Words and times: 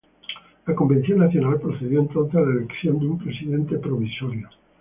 La 0.65 0.73
Convención 0.73 1.19
Nacional 1.19 1.61
procedió 1.61 1.99
entonces 1.99 2.33
a 2.33 2.39
la 2.41 2.57
elección 2.63 2.97
de 2.97 3.05
un 3.05 3.19
Presidente 3.19 3.77
Provisorio. 3.77 4.49